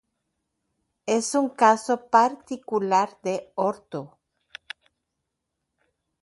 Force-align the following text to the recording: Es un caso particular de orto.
Es 1.05 1.35
un 1.35 1.49
caso 1.49 2.07
particular 2.07 3.19
de 3.21 3.51
orto. 3.53 4.17